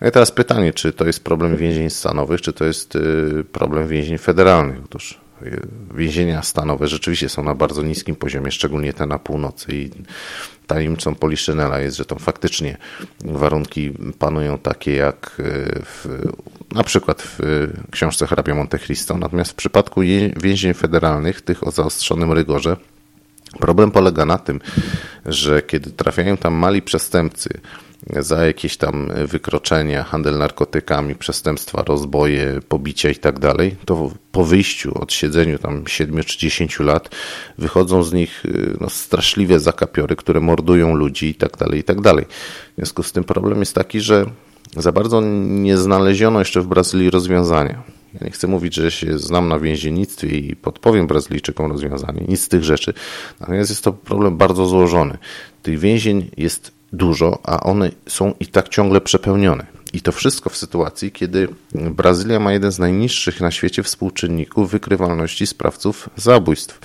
No 0.00 0.08
I 0.08 0.10
teraz 0.10 0.30
pytanie, 0.30 0.72
czy 0.72 0.92
to 0.92 1.06
jest 1.06 1.24
problem 1.24 1.56
więzień 1.56 1.90
stanowych, 1.90 2.40
czy 2.40 2.52
to 2.52 2.64
jest 2.64 2.96
y, 2.96 3.44
problem 3.52 3.88
więzień 3.88 4.18
federalnych? 4.18 4.78
Otóż 4.84 5.20
y, 5.42 5.66
więzienia 5.94 6.42
stanowe 6.42 6.88
rzeczywiście 6.88 7.28
są 7.28 7.44
na 7.44 7.54
bardzo 7.54 7.82
niskim 7.82 8.16
poziomie, 8.16 8.50
szczególnie 8.50 8.92
te 8.92 9.06
na 9.06 9.18
północy 9.18 9.74
i 9.74 9.90
tajemnicą 10.66 11.14
Poliszynela 11.14 11.80
jest, 11.80 11.96
że 11.96 12.04
tam 12.04 12.18
faktycznie 12.18 12.76
warunki 13.24 13.92
panują 14.18 14.58
takie 14.58 14.96
jak 14.96 15.34
w 15.84 16.22
na 16.74 16.84
przykład 16.84 17.22
w 17.22 17.38
książce 17.90 18.26
hrabia 18.26 18.54
Monte 18.54 18.78
Cristo. 18.78 19.18
Natomiast 19.18 19.50
w 19.50 19.54
przypadku 19.54 20.00
więzień 20.36 20.74
federalnych, 20.74 21.40
tych 21.40 21.66
o 21.66 21.70
zaostrzonym 21.70 22.32
rygorze, 22.32 22.76
problem 23.60 23.90
polega 23.90 24.26
na 24.26 24.38
tym, 24.38 24.60
że 25.26 25.62
kiedy 25.62 25.90
trafiają 25.90 26.36
tam 26.36 26.54
mali 26.54 26.82
przestępcy 26.82 27.60
za 28.16 28.46
jakieś 28.46 28.76
tam 28.76 29.10
wykroczenia, 29.26 30.02
handel 30.02 30.38
narkotykami, 30.38 31.14
przestępstwa, 31.14 31.82
rozboje, 31.82 32.60
pobicia 32.68 33.10
i 33.10 33.16
tak 33.16 33.38
dalej, 33.38 33.76
to 33.84 34.10
po 34.32 34.44
wyjściu, 34.44 35.02
od 35.02 35.12
siedzeniu 35.12 35.58
tam 35.58 35.86
7 35.86 36.24
czy 36.24 36.38
10 36.38 36.80
lat, 36.80 37.08
wychodzą 37.58 38.02
z 38.02 38.12
nich 38.12 38.42
no, 38.80 38.90
straszliwe 38.90 39.60
zakapiory, 39.60 40.16
które 40.16 40.40
mordują 40.40 40.94
ludzi 40.94 41.26
i 41.28 41.34
tak 41.34 41.56
dalej, 41.56 41.80
i 41.80 41.84
tak 41.84 42.00
dalej. 42.00 42.24
W 42.72 42.76
związku 42.76 43.02
z 43.02 43.12
tym 43.12 43.24
problem 43.24 43.60
jest 43.60 43.74
taki, 43.74 44.00
że 44.00 44.26
za 44.76 44.92
bardzo 44.92 45.20
nie 45.44 45.78
znaleziono 45.78 46.38
jeszcze 46.38 46.60
w 46.60 46.66
Brazylii 46.66 47.10
rozwiązania. 47.10 47.82
Ja 48.14 48.20
nie 48.26 48.30
chcę 48.30 48.46
mówić, 48.46 48.74
że 48.74 48.90
się 48.90 49.18
znam 49.18 49.48
na 49.48 49.58
więziennictwie 49.58 50.28
i 50.28 50.56
podpowiem 50.56 51.06
Brazylijczykom 51.06 51.72
rozwiązanie, 51.72 52.24
nic 52.28 52.40
z 52.40 52.48
tych 52.48 52.64
rzeczy. 52.64 52.94
Natomiast 53.40 53.70
jest 53.70 53.84
to 53.84 53.92
problem 53.92 54.36
bardzo 54.36 54.66
złożony. 54.66 55.18
Tych 55.62 55.78
więzień 55.78 56.30
jest 56.36 56.72
dużo, 56.92 57.38
a 57.42 57.60
one 57.60 57.90
są 58.08 58.34
i 58.40 58.46
tak 58.46 58.68
ciągle 58.68 59.00
przepełnione. 59.00 59.66
I 59.92 60.00
to 60.00 60.12
wszystko 60.12 60.50
w 60.50 60.56
sytuacji, 60.56 61.12
kiedy 61.12 61.48
Brazylia 61.74 62.40
ma 62.40 62.52
jeden 62.52 62.72
z 62.72 62.78
najniższych 62.78 63.40
na 63.40 63.50
świecie 63.50 63.82
współczynników 63.82 64.70
wykrywalności 64.70 65.46
sprawców 65.46 66.08
zabójstw. 66.16 66.78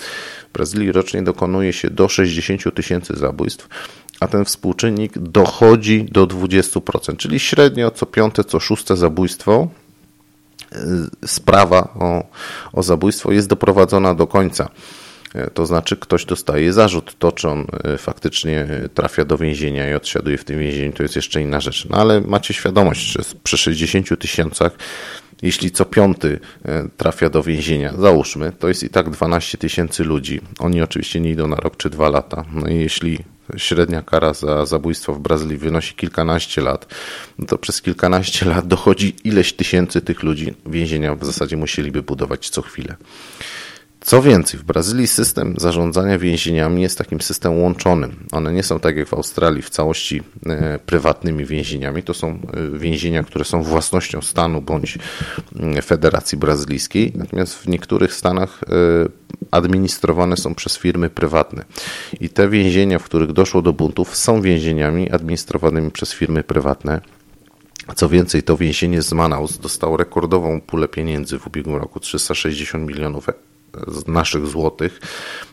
W 0.50 0.54
Brazylii 0.54 0.92
rocznie 0.92 1.22
dokonuje 1.22 1.74
się 1.74 1.90
do 1.90 2.10
60 2.10 2.76
tysięcy 2.76 3.14
zabójstw, 3.18 3.68
a 4.20 4.28
ten 4.28 4.46
współczynnik 4.46 5.18
dochodzi 5.18 6.06
do 6.12 6.28
20%, 6.28 7.18
czyli 7.18 7.40
średnio 7.40 7.92
co 7.92 8.06
piąte, 8.06 8.44
co 8.44 8.60
szóste 8.60 8.98
zabójstwo, 8.98 9.68
y, 11.24 11.28
sprawa 11.28 11.80
o, 12.00 12.24
o 12.74 12.84
zabójstwo 12.84 13.32
jest 13.32 13.48
doprowadzona 13.48 14.16
do 14.16 14.28
końca. 14.28 14.70
Y, 15.36 15.50
to 15.54 15.66
znaczy, 15.66 15.98
ktoś 15.98 16.26
dostaje 16.26 16.74
zarzut. 16.74 17.16
To, 17.20 17.32
czy 17.32 17.50
on 17.50 17.66
y, 17.94 17.98
faktycznie 17.98 18.68
trafia 18.94 19.26
do 19.26 19.38
więzienia 19.38 19.90
i 19.90 19.94
odsiaduje 19.94 20.38
w 20.38 20.44
tym 20.44 20.60
więzieniu, 20.60 20.94
to 20.94 21.04
jest 21.04 21.16
jeszcze 21.16 21.42
inna 21.42 21.60
rzecz. 21.60 21.90
No 21.90 21.98
ale 21.98 22.22
macie 22.22 22.54
świadomość, 22.54 23.12
że 23.12 23.20
przy 23.44 23.58
60 23.58 24.20
tysiącach, 24.20 24.72
jeśli 25.42 25.72
co 25.72 25.86
piąty 25.86 26.40
trafia 26.98 27.30
do 27.30 27.44
więzienia, 27.44 27.94
załóżmy, 28.00 28.52
to 28.60 28.68
jest 28.68 28.84
i 28.84 28.90
tak 28.90 29.10
12 29.10 29.58
tysięcy 29.58 30.04
ludzi. 30.04 30.42
Oni 30.60 30.82
oczywiście 30.82 31.20
nie 31.20 31.30
idą 31.30 31.48
na 31.48 31.56
rok 31.56 31.78
czy 31.78 31.90
dwa 31.90 32.10
lata. 32.10 32.46
No 32.54 32.68
i 32.68 32.76
jeśli 32.76 33.20
średnia 33.58 34.02
kara 34.02 34.34
za 34.34 34.66
zabójstwo 34.66 35.14
w 35.14 35.20
Brazylii 35.20 35.58
wynosi 35.58 35.96
kilkanaście 35.96 36.62
lat, 36.62 36.96
no 37.40 37.46
to 37.46 37.58
przez 37.58 37.82
kilkanaście 37.82 38.46
lat 38.46 38.68
dochodzi 38.68 39.16
ileś 39.24 39.54
tysięcy 39.54 40.02
tych 40.02 40.24
ludzi. 40.24 40.54
Więzienia 40.66 41.16
w 41.16 41.26
zasadzie 41.26 41.58
musieliby 41.58 42.02
budować 42.04 42.50
co 42.50 42.62
chwilę. 42.62 42.96
Co 44.02 44.22
więcej, 44.22 44.60
w 44.60 44.64
Brazylii 44.64 45.08
system 45.08 45.56
zarządzania 45.58 46.20
więzieniami 46.20 46.82
jest 46.82 46.98
takim 46.98 47.22
systemem 47.22 47.60
łączonym. 47.60 48.26
One 48.32 48.54
nie 48.54 48.64
są 48.64 48.80
tak 48.80 48.98
jak 48.98 49.08
w 49.08 49.14
Australii 49.14 49.62
w 49.62 49.70
całości 49.70 50.22
e, 50.46 50.80
prywatnymi 50.86 51.46
więzieniami. 51.46 52.04
To 52.04 52.14
są 52.14 52.28
e, 52.30 52.78
więzienia, 52.80 53.24
które 53.24 53.46
są 53.46 53.64
własnością 53.64 54.22
stanu 54.22 54.62
bądź 54.62 54.98
e, 55.60 55.82
Federacji 55.82 56.38
Brazylijskiej. 56.38 57.12
Natomiast 57.16 57.56
w 57.56 57.68
niektórych 57.68 58.14
stanach 58.14 58.60
administrowane 59.52 60.38
są 60.38 60.56
przez 60.56 60.78
firmy 60.78 61.10
prywatne. 61.10 61.66
I 62.20 62.30
te 62.30 62.50
więzienia, 62.50 63.00
w 63.00 63.04
których 63.04 63.32
doszło 63.32 63.62
do 63.62 63.74
buntów, 63.74 64.16
są 64.16 64.42
więzieniami 64.42 65.12
administrowanymi 65.12 65.92
przez 65.92 66.14
firmy 66.14 66.44
prywatne. 66.44 67.02
Co 67.96 68.10
więcej, 68.10 68.44
to 68.44 68.58
więzienie 68.58 69.02
z 69.02 69.14
Manaus 69.14 69.58
dostało 69.58 69.98
rekordową 69.98 70.62
pulę 70.62 70.88
pieniędzy 70.88 71.40
w 71.40 71.48
ubiegłym 71.48 71.76
roku 71.76 72.00
360 72.00 72.88
milionów 72.88 73.28
naszych 74.08 74.48
złotych. 74.48 75.00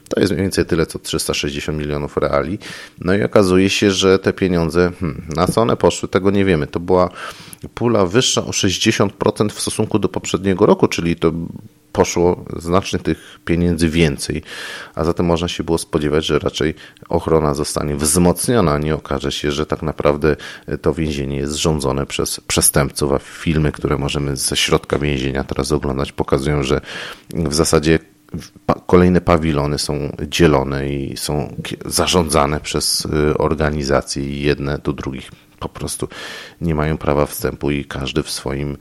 To 0.08 0.20
jest 0.20 0.32
mniej 0.32 0.42
więcej 0.42 0.66
tyle, 0.66 0.86
co 0.86 0.98
360 0.98 1.78
milionów 1.78 2.16
reali. 2.16 2.58
No 3.00 3.14
i 3.14 3.22
okazuje 3.22 3.70
się, 3.70 3.90
że 3.90 4.18
te 4.18 4.32
pieniądze, 4.32 4.92
hmm, 5.00 5.26
na 5.36 5.46
co 5.46 5.60
one 5.60 5.76
poszły, 5.76 6.08
tego 6.08 6.30
nie 6.30 6.44
wiemy. 6.44 6.66
To 6.66 6.80
była 6.80 7.10
pula 7.74 8.06
wyższa 8.06 8.44
o 8.44 8.50
60% 8.50 9.52
w 9.52 9.60
stosunku 9.60 9.98
do 9.98 10.08
poprzedniego 10.08 10.66
roku, 10.66 10.88
czyli 10.88 11.16
to 11.16 11.32
poszło 11.96 12.44
znacznie 12.56 12.98
tych 12.98 13.40
pieniędzy 13.44 13.88
więcej, 13.88 14.42
a 14.94 15.04
zatem 15.04 15.26
można 15.26 15.48
się 15.48 15.64
było 15.64 15.78
spodziewać, 15.78 16.26
że 16.26 16.38
raczej 16.38 16.74
ochrona 17.08 17.54
zostanie 17.54 17.96
wzmocniona, 17.96 18.78
nie 18.78 18.94
okaże 18.94 19.32
się, 19.32 19.52
że 19.52 19.66
tak 19.66 19.82
naprawdę 19.82 20.36
to 20.82 20.94
więzienie 20.94 21.36
jest 21.36 21.54
rządzone 21.54 22.06
przez 22.06 22.40
przestępców, 22.40 23.12
a 23.12 23.18
filmy, 23.18 23.72
które 23.72 23.98
możemy 23.98 24.36
ze 24.36 24.56
środka 24.56 24.98
więzienia 24.98 25.44
teraz 25.44 25.72
oglądać, 25.72 26.12
pokazują, 26.12 26.62
że 26.62 26.80
w 27.34 27.54
zasadzie 27.54 27.98
kolejne 28.86 29.20
pawilony 29.20 29.78
są 29.78 30.16
dzielone 30.28 30.88
i 30.88 31.16
są 31.16 31.54
zarządzane 31.84 32.60
przez 32.60 33.04
y, 33.04 33.38
organizacje 33.38 34.24
i 34.24 34.42
jedne 34.42 34.78
do 34.78 34.92
drugich 34.92 35.30
po 35.58 35.68
prostu 35.68 36.08
nie 36.60 36.74
mają 36.74 36.98
prawa 36.98 37.26
wstępu 37.26 37.70
i 37.70 37.84
każdy 37.84 38.22
w 38.22 38.30
swoim 38.30 38.76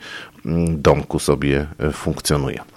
mm, 0.45 0.81
domku 0.81 1.19
sobie 1.19 1.67
y, 1.89 1.91
funkcjonuje. 1.91 2.74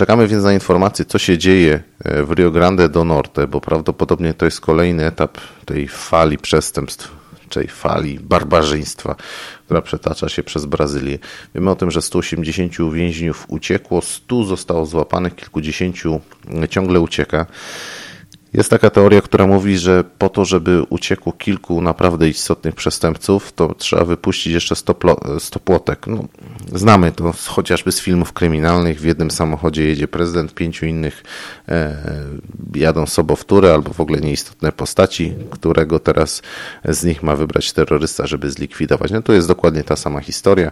Czekamy 0.00 0.28
więc 0.28 0.44
na 0.44 0.52
informacje, 0.52 1.04
co 1.04 1.18
się 1.18 1.38
dzieje 1.38 1.82
y, 2.06 2.24
w 2.24 2.30
Rio 2.30 2.50
Grande 2.50 2.88
do 2.88 3.04
Norte, 3.04 3.46
bo 3.46 3.60
prawdopodobnie 3.60 4.34
to 4.34 4.44
jest 4.44 4.60
kolejny 4.60 5.06
etap 5.06 5.38
tej 5.64 5.88
fali 5.88 6.38
przestępstw 6.38 7.10
tej 7.50 7.68
fali 7.68 8.20
barbarzyństwa, 8.20 9.16
która 9.64 9.82
przetacza 9.82 10.28
się 10.28 10.42
przez 10.42 10.66
Brazylię. 10.66 11.18
Wiemy 11.54 11.70
o 11.70 11.76
tym, 11.76 11.90
że 11.90 12.02
180 12.02 12.92
więźniów 12.92 13.46
uciekło, 13.48 14.02
100 14.02 14.44
zostało 14.44 14.86
złapanych, 14.86 15.36
kilkudziesięciu 15.36 16.20
ciągle 16.70 17.00
ucieka. 17.00 17.46
Jest 18.52 18.70
taka 18.70 18.90
teoria, 18.90 19.20
która 19.20 19.46
mówi, 19.46 19.78
że 19.78 20.04
po 20.18 20.28
to, 20.28 20.44
żeby 20.44 20.82
uciekło 20.82 21.32
kilku 21.32 21.82
naprawdę 21.82 22.28
istotnych 22.28 22.74
przestępców, 22.74 23.52
to 23.52 23.74
trzeba 23.74 24.04
wypuścić 24.04 24.52
jeszcze 24.52 24.76
100, 24.76 24.94
płotek. 25.64 26.06
No, 26.06 26.24
znamy 26.72 27.12
to 27.12 27.32
chociażby 27.46 27.92
z 27.92 28.00
filmów 28.00 28.32
kryminalnych. 28.32 29.00
W 29.00 29.04
jednym 29.04 29.30
samochodzie 29.30 29.84
jedzie 29.84 30.08
prezydent, 30.08 30.54
pięciu 30.54 30.86
innych 30.86 31.22
e, 31.68 31.96
jadą 32.74 33.06
sobowtóry 33.06 33.70
albo 33.70 33.92
w 33.92 34.00
ogóle 34.00 34.20
nieistotne 34.20 34.72
postaci, 34.72 35.34
którego 35.50 35.98
teraz 35.98 36.42
z 36.84 37.04
nich 37.04 37.22
ma 37.22 37.36
wybrać 37.36 37.72
terrorysta, 37.72 38.26
żeby 38.26 38.50
zlikwidować. 38.50 39.10
No 39.10 39.22
to 39.22 39.32
jest 39.32 39.48
dokładnie 39.48 39.84
ta 39.84 39.96
sama 39.96 40.20
historia. 40.20 40.70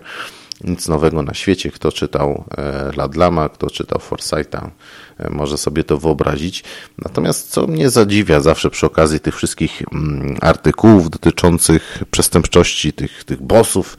Nic 0.64 0.88
nowego 0.88 1.22
na 1.22 1.34
świecie. 1.34 1.70
Kto 1.70 1.92
czytał 1.92 2.44
e, 2.58 2.92
Ladlama, 2.96 3.48
kto 3.48 3.70
czytał 3.70 4.00
Forsyta, 4.00 4.70
e, 5.18 5.30
może 5.30 5.58
sobie 5.58 5.84
to 5.84 5.98
wyobrazić. 5.98 6.64
Natomiast 6.98 7.50
co 7.50 7.66
mnie 7.66 7.90
zadziwia 7.90 8.40
zawsze 8.40 8.70
przy 8.70 8.86
okazji 8.86 9.20
tych 9.20 9.36
wszystkich 9.36 9.82
mm, 9.92 10.36
artykułów 10.40 11.10
dotyczących 11.10 11.98
przestępczości 12.10 12.92
tych, 12.92 13.24
tych 13.24 13.42
bossów 13.42 13.96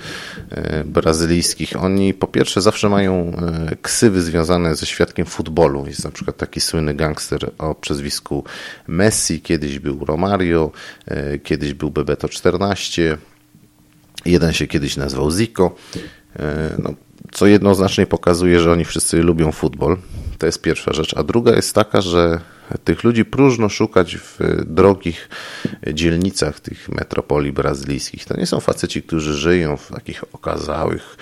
e, 0.51 0.83
brazylijskich, 0.83 1.83
oni 1.83 2.13
po 2.13 2.27
pierwsze 2.27 2.61
zawsze 2.61 2.89
mają 2.89 3.31
ksywy 3.81 4.21
związane 4.21 4.75
ze 4.75 4.85
świadkiem 4.85 5.25
futbolu. 5.25 5.85
Jest 5.87 6.03
na 6.03 6.11
przykład 6.11 6.37
taki 6.37 6.61
słynny 6.61 6.93
gangster 6.93 7.51
o 7.57 7.75
przezwisku 7.75 8.43
Messi, 8.87 9.41
kiedyś 9.41 9.79
był 9.79 10.05
Romario, 10.05 10.71
kiedyś 11.43 11.73
był 11.73 11.91
Bebeto 11.91 12.29
14, 12.29 13.17
jeden 14.25 14.53
się 14.53 14.67
kiedyś 14.67 14.97
nazywał 14.97 15.31
Zico. 15.31 15.75
E, 16.35 16.75
no, 16.79 16.93
co 17.31 17.47
jednoznacznie 17.47 18.05
pokazuje, 18.07 18.59
że 18.59 18.71
oni 18.71 18.85
wszyscy 18.85 19.23
lubią 19.23 19.51
futbol. 19.51 19.97
To 20.37 20.45
jest 20.45 20.61
pierwsza 20.61 20.93
rzecz. 20.93 21.17
A 21.17 21.23
druga 21.23 21.55
jest 21.55 21.75
taka, 21.75 22.01
że 22.01 22.39
tych 22.83 23.03
ludzi 23.03 23.25
próżno 23.25 23.69
szukać 23.69 24.17
w 24.17 24.37
drogich 24.65 25.29
dzielnicach 25.93 26.59
tych 26.59 26.89
metropolii 26.89 27.51
brazylijskich. 27.51 28.25
To 28.25 28.37
nie 28.37 28.45
są 28.45 28.59
faceci, 28.59 29.03
którzy 29.03 29.33
żyją 29.33 29.77
w 29.77 29.87
takich 29.87 30.23
okazałych 30.33 31.17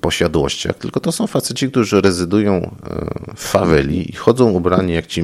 posiadłościach, 0.00 0.78
tylko 0.78 1.00
to 1.00 1.12
są 1.12 1.26
faceci, 1.26 1.70
którzy 1.70 2.00
rezydują 2.00 2.54
e, 2.54 3.34
w 3.36 3.42
faweli 3.42 4.10
i 4.10 4.12
chodzą 4.12 4.50
ubrani 4.50 4.94
jak 4.94 5.06
ci 5.06 5.22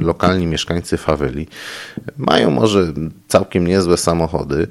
lokalni 0.00 0.46
mieszkańcy 0.46 0.96
faweli. 0.96 1.46
Mają 2.16 2.50
może 2.50 2.92
całkiem 3.28 3.66
niezłe 3.66 3.96
samochody, 3.96 4.66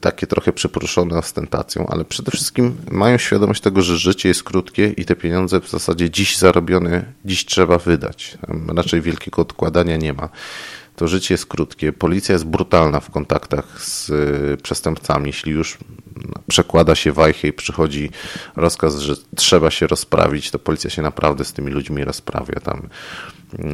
takie 0.00 0.26
trochę 0.26 0.52
przypruszone 0.52 1.18
ostentacją, 1.18 1.86
ale 1.86 2.04
przede 2.04 2.30
wszystkim 2.30 2.76
mają 2.90 3.18
świadomość 3.18 3.60
tego, 3.60 3.82
że 3.82 3.96
życie 3.96 4.28
jest 4.28 4.42
krótkie 4.42 4.88
i 4.88 5.04
te 5.04 5.16
pieniądze 5.16 5.60
w 5.60 5.70
zasadzie 5.70 6.10
dziś 6.10 6.36
zarobione, 6.36 7.04
dziś 7.24 7.44
trzeba 7.44 7.78
wydać. 7.78 8.38
Raczej 8.76 9.00
wielkiego 9.00 9.42
odkładania 9.42 9.96
nie 9.96 10.12
ma 10.12 10.28
to 11.00 11.08
życie 11.08 11.34
jest 11.34 11.46
krótkie. 11.46 11.92
Policja 11.92 12.32
jest 12.32 12.46
brutalna 12.46 13.00
w 13.00 13.10
kontaktach 13.10 13.82
z 13.82 14.10
y, 14.10 14.56
przestępcami. 14.62 15.26
Jeśli 15.26 15.52
już 15.52 15.78
przekłada 16.48 16.94
się 16.94 17.12
wajchę 17.12 17.48
i 17.48 17.52
przychodzi 17.52 18.10
rozkaz, 18.56 18.98
że 18.98 19.14
trzeba 19.36 19.70
się 19.70 19.86
rozprawić, 19.86 20.50
to 20.50 20.58
policja 20.58 20.90
się 20.90 21.02
naprawdę 21.02 21.44
z 21.44 21.52
tymi 21.52 21.70
ludźmi 21.72 22.04
rozprawia. 22.04 22.60
Tam 22.60 22.88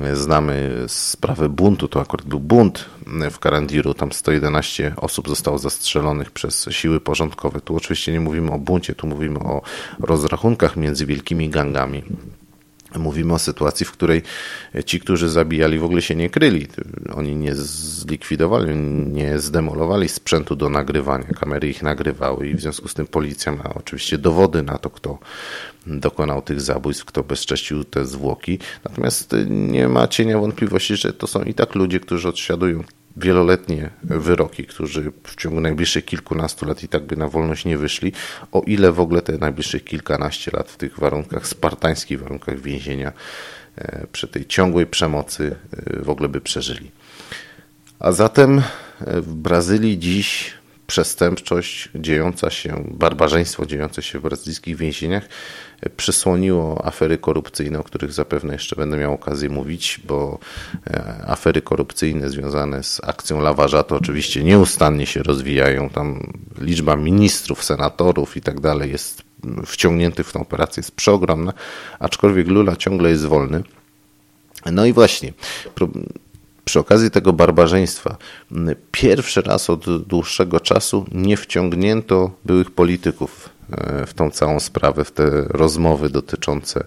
y, 0.05 0.17
znamy 0.17 0.85
sprawę 0.87 1.49
buntu, 1.49 1.89
to 1.89 2.01
akurat 2.01 2.27
był 2.27 2.41
bunt 2.41 2.85
w 3.31 3.39
Karandiru, 3.39 3.95
tam 3.95 4.13
111 4.13 4.95
osób 4.97 5.29
zostało 5.29 5.59
zastrzelonych 5.59 6.31
przez 6.31 6.67
siły 6.71 7.01
porządkowe. 7.01 7.61
Tu 7.61 7.77
oczywiście 7.77 8.13
nie 8.13 8.21
mówimy 8.21 8.53
o 8.53 8.59
buncie, 8.59 8.95
tu 8.95 9.07
mówimy 9.07 9.39
o 9.39 9.63
rozrachunkach 10.01 10.77
między 10.77 11.07
wielkimi 11.07 11.49
gangami. 11.49 12.03
Mówimy 12.95 13.35
o 13.35 13.39
sytuacji, 13.39 13.87
w 13.87 13.93
której 13.93 14.23
ci, 14.87 15.01
którzy 15.01 15.29
zabijali, 15.29 15.79
w 15.79 15.85
ogóle 15.85 16.03
się 16.03 16.15
nie 16.15 16.31
kryli. 16.31 16.67
Oni 17.15 17.37
nie 17.37 17.55
zlikwidowali, 17.55 18.77
nie 19.13 19.39
zdemolowali 19.39 20.09
sprzętu 20.09 20.57
do 20.57 20.69
nagrywania. 20.69 21.25
Kamery 21.25 21.69
ich 21.69 21.83
nagrywały 21.83 22.49
i 22.49 22.55
w 22.55 22.61
związku 22.61 22.89
z 22.89 22.95
tym 22.95 23.07
policja 23.07 23.53
ma 23.53 23.75
oczywiście 23.75 24.19
dowody 24.19 24.63
na 24.63 24.79
to, 24.79 24.91
kto 24.91 25.19
dokonał 25.87 26.43
tych 26.43 26.61
zabójstw, 26.61 27.05
kto 27.05 27.23
bezcześcił 27.23 27.85
te 27.85 28.07
zwłoki. 28.07 28.59
Natomiast 28.85 29.35
nie 29.49 29.89
ma 29.89 30.09
cienia 30.09 30.39
wątpliwości, 30.39 30.97
że 30.97 31.13
to 31.13 31.27
są 31.27 31.43
i 31.43 31.55
tak 31.55 31.75
ludzie, 31.75 32.01
którzy 32.01 32.29
odsiadują 32.29 32.83
wieloletnie 33.17 33.91
wyroki, 34.03 34.65
którzy 34.65 35.13
w 35.25 35.37
ciągu 35.37 35.61
najbliższych 35.61 36.05
kilkunastu 36.05 36.67
lat 36.67 36.83
i 36.83 36.89
tak 36.89 37.03
by 37.03 37.17
na 37.17 37.29
wolność 37.29 37.65
nie 37.65 37.79
wyszli, 37.79 38.13
o 38.53 38.63
ile 38.67 38.93
w 38.93 39.01
ogóle 39.01 39.23
te 39.23 39.39
najbliższych 39.39 39.85
kilkanaście 39.85 40.51
lat 40.55 40.71
w 40.71 40.77
tych 40.77 40.99
warunkach, 40.99 41.47
spartańskich 41.47 42.21
warunkach 42.21 42.61
więzienia, 42.61 43.13
e, 43.77 44.07
przy 44.13 44.29
tej 44.29 44.47
ciągłej 44.47 44.87
przemocy 44.87 45.57
e, 45.73 46.03
w 46.03 46.11
ogóle 46.11 46.29
by 46.29 46.41
przeżyli. 46.41 46.91
A 47.99 48.13
zatem 48.13 48.59
e, 48.59 49.21
w 49.21 49.35
Brazylii 49.35 49.99
dziś 49.99 50.55
przestępczość 50.87 51.89
dziejąca 51.95 52.51
się, 52.51 52.85
barbarzyństwo 52.91 53.67
dziejące 53.67 54.03
się 54.03 54.19
w 54.19 54.23
brazylijskich 54.23 54.77
więzieniach 54.77 55.29
przysłoniło 55.97 56.87
afery 56.87 57.19
korupcyjne, 57.19 57.79
o 57.79 57.85
których 57.85 58.13
zapewne 58.13 58.53
jeszcze 58.53 58.77
będę 58.77 58.97
miał 58.97 59.15
okazję 59.15 59.49
mówić, 59.49 60.01
bo 60.05 60.39
e, 60.87 61.25
afery 61.27 61.63
korupcyjne 61.63 62.31
związane 62.31 62.83
z 62.83 63.01
akcją 63.05 63.41
Lawarza 63.41 63.83
to 63.83 63.97
oczywiście 63.97 64.45
nieustannie 64.45 65.07
się 65.07 65.23
rozwijają. 65.23 65.91
Tam 65.91 66.33
liczba 66.59 66.97
ministrów, 66.97 67.65
senatorów 67.65 68.37
i 68.37 68.41
tak 68.41 68.61
dalej 68.61 68.91
jest 68.91 69.23
wciągniętych 69.67 70.29
w 70.29 70.33
tę 70.33 70.39
operację 70.39 70.81
jest 70.81 70.93
przeogromna, 70.93 71.53
aczkolwiek 71.99 72.49
Lula 72.49 72.77
ciągle 72.77 73.11
jest 73.11 73.27
wolny. 73.27 73.63
No 74.73 74.87
i 74.87 74.93
właśnie, 74.93 75.33
przy 76.67 76.79
okazji 76.81 77.11
tego 77.11 77.33
barbarzyństwa 77.33 78.17
pierwszy 78.93 79.43
raz 79.43 79.71
od 79.71 80.03
dłuższego 80.03 80.61
czasu 80.61 81.05
nie 81.13 81.37
wciągnięto 81.37 82.31
byłych 82.45 82.71
polityków 82.71 83.57
w 84.07 84.15
tą 84.15 84.31
całą 84.31 84.61
sprawę, 84.61 85.05
w 85.05 85.11
te 85.11 85.31
rozmowy 85.49 86.11
dotyczące 86.11 86.85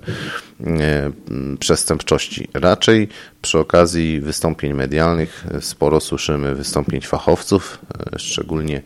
e, 0.67 1.11
przestępczości. 1.59 2.47
Raczej 2.53 3.07
przy 3.41 3.59
okazji 3.59 4.21
wystąpień 4.21 4.73
medialnych 4.73 5.45
sporo 5.61 5.99
słyszymy 5.99 6.55
wystąpień 6.55 7.01
fachowców, 7.01 7.79
e, 8.15 8.19
szczególnie 8.19 8.81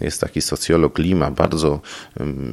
jest 0.00 0.20
taki 0.20 0.42
socjolog 0.42 0.98
Lima, 0.98 1.30
bardzo 1.30 1.80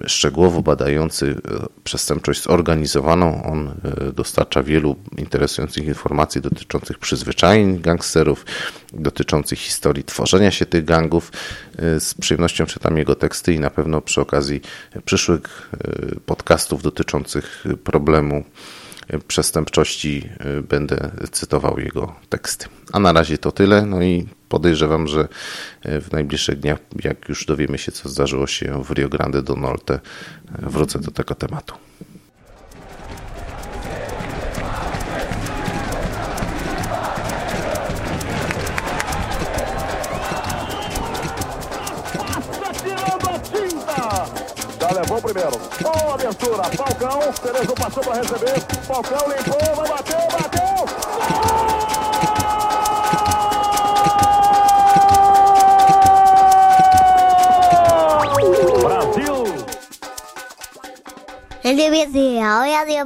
szczegółowo 0.07 0.61
badający 0.61 1.35
e, 1.47 1.65
przestępczość 1.83 2.43
zorganizowaną. 2.43 3.43
On 3.43 3.75
dostarcza 4.13 4.63
wielu 4.63 4.95
interesujących 5.17 5.85
informacji 5.85 6.41
dotyczących 6.41 6.99
przyzwyczajeń 6.99 7.81
gangsterów, 7.81 8.45
dotyczących 8.93 9.59
historii 9.59 10.03
tworzenia 10.03 10.51
się 10.51 10.65
tych 10.65 10.85
gangów. 10.85 11.31
Z 11.99 12.13
przyjemnością 12.13 12.65
czytam 12.65 12.97
jego 12.97 13.15
teksty 13.15 13.53
i 13.53 13.59
na 13.59 13.69
pewno 13.69 14.01
przy 14.01 14.21
okazji 14.21 14.61
przyszłych 15.05 15.71
e, 15.73 16.19
podcastów 16.25 16.81
dotyczących 16.81 17.63
problemu 17.83 18.35
e, 18.35 18.84
przestępczości 19.27 20.29
e, 20.39 20.61
będę 20.61 21.11
cytował 21.31 21.79
jego 21.79 22.15
teksty. 22.29 22.65
A 22.93 22.99
na 22.99 23.13
razie 23.13 23.37
to 23.37 23.51
tyle. 23.51 23.85
No 23.85 24.03
i 24.03 24.27
podejrzewam, 24.49 25.07
że 25.07 25.27
w 25.85 26.07
najbliższych 26.11 26.59
dniach, 26.59 26.79
jak 27.03 27.29
już 27.29 27.45
dowiemy 27.45 27.77
się, 27.77 27.91
co 27.91 28.09
zdarzyło 28.09 28.47
się 28.47 28.83
w 28.83 28.91
Rio 28.91 29.09
Grande 29.09 29.41
do 29.41 29.55
Norte, 29.55 29.99
wrócę 30.59 30.99
do 30.99 31.11
tego 31.11 31.35
tematu. 31.35 31.75
Boa 45.81 46.13
abertura. 46.13 46.63
Falcão. 46.63 47.21
Cerezo 47.33 47.73
passou 47.75 48.03
para 48.03 48.15
receber. 48.15 48.59
Falcão 48.87 49.27
limpou. 49.27 49.75
Vai 49.75 49.87
bater. 49.89 50.27
Bateu. 50.31 50.85
Brasil. 58.79 59.43
Ele 61.63 61.89
me 61.89 62.05
dizia, 62.05 62.59
olha 62.59 62.81
a 62.81 62.85